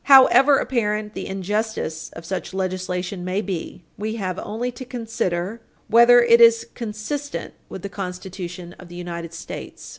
[0.05, 6.23] However apparent the injustice of such legislation may be, we have only to consider whether
[6.23, 9.89] it is consistent with the Constitution of the United States.